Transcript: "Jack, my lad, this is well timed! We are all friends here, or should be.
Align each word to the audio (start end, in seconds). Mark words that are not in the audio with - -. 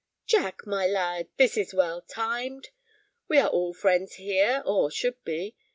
"Jack, 0.25 0.65
my 0.65 0.87
lad, 0.87 1.27
this 1.37 1.55
is 1.55 1.75
well 1.75 2.01
timed! 2.01 2.69
We 3.27 3.37
are 3.37 3.49
all 3.49 3.71
friends 3.71 4.15
here, 4.15 4.63
or 4.65 4.89
should 4.89 5.23
be. 5.23 5.55